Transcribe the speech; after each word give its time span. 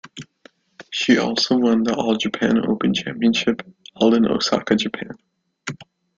She 0.89 1.19
also 1.19 1.57
won 1.57 1.83
the 1.83 1.93
"All 1.93 2.15
Japan 2.17 2.67
Open 2.67 2.91
Championship" 2.91 3.61
held 3.95 4.15
in 4.15 4.25
Osaka, 4.25 4.75
Japan. 4.75 5.11